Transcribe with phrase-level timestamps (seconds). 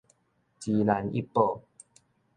[0.59, 1.61] 芝蘭一堡